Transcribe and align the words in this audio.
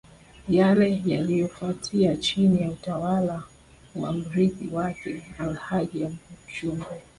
Yale 0.49 0.99
yaliyofuatia 1.05 2.17
chini 2.17 2.61
ya 2.61 2.71
utawala 2.71 3.43
wa 3.95 4.13
mrithi 4.13 4.67
wake 4.67 5.23
Alhaji 5.39 6.03
Aboud 6.03 6.17
Jumbe 6.61 6.85